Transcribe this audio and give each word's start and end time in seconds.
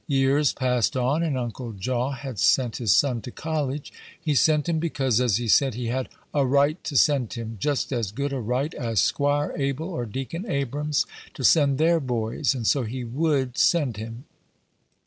Years 0.07 0.51
passed 0.51 0.97
on, 0.97 1.21
and 1.21 1.37
Uncle 1.37 1.73
Jaw 1.73 2.09
had 2.13 2.39
sent 2.39 2.77
his 2.77 2.91
son 2.91 3.21
to 3.21 3.29
college. 3.29 3.93
He 4.19 4.33
sent 4.33 4.67
him 4.67 4.79
because, 4.79 5.21
as 5.21 5.37
he 5.37 5.47
said, 5.47 5.75
he 5.75 5.89
had 5.89 6.09
"a 6.33 6.43
right 6.43 6.83
to 6.85 6.97
send 6.97 7.33
him; 7.33 7.57
just 7.61 7.91
as 7.93 8.11
good 8.11 8.33
a 8.33 8.39
right 8.39 8.73
as 8.73 8.99
'Squire 8.99 9.53
Abel 9.55 9.87
or 9.89 10.07
Deacon 10.07 10.49
Abrams 10.49 11.05
to 11.35 11.43
send 11.43 11.77
their 11.77 11.99
boys, 11.99 12.55
and 12.55 12.65
so 12.65 12.81
he 12.81 13.03
would 13.03 13.59
send 13.59 13.97
him." 13.97 14.25